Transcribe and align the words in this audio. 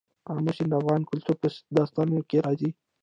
آمو 0.31 0.51
سیند 0.57 0.71
د 0.73 0.79
افغان 0.81 1.01
کلتور 1.09 1.35
په 1.41 1.47
داستانونو 1.77 2.21
کې 2.29 2.37
راځي. 2.45 2.69